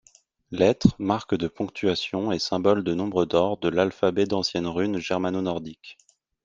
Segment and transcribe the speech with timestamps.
[0.49, 5.95] Lettres, marques de ponctuations et symboles de nombres d’or de l’alphabet d’anciennes runes germano-nordiques.